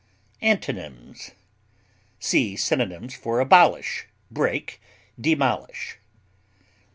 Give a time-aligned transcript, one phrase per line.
[0.41, 1.29] Antonyms:
[2.19, 4.81] See synonyms for ABOLISH; BREAK;
[5.21, 5.99] DEMOLISH.